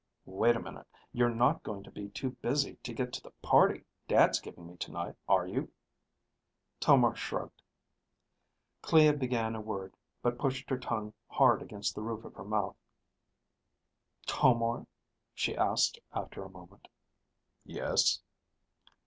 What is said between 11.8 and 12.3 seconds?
the roof